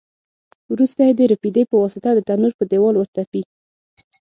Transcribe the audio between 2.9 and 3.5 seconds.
ورتپي.